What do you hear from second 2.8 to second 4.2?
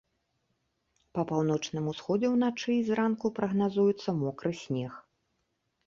зранку прагназуецца